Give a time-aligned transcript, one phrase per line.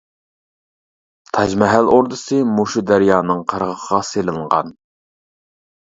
[1.35, 4.77] تاج مەھەل ئوردىسى مۇشۇ دەريانىڭ قىرغىقىغا سېلىنغان.